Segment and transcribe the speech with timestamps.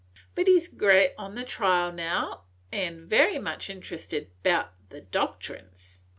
[0.33, 6.01] But he 's gret on the trial now, an' very much interested 'bout the doctrines.